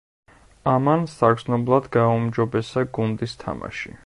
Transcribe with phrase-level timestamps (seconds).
[0.71, 3.97] ამან საგრძნობლად გააუმჯობესა გუნდის თამაში.